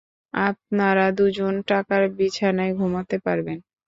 আপনারা 0.33 1.05
দুজন 1.11 1.53
টাকার, 1.67 2.03
বিছানায় 2.17 2.73
ঘুমোতে 2.75 3.17
পারবেন। 3.25 3.57